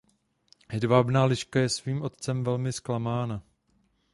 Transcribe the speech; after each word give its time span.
Hedvábná 0.69 1.25
liška 1.25 1.59
je 1.59 1.69
svým 1.69 2.01
otcem 2.01 2.43
velmi 2.43 2.73
zklamaná. 2.73 3.41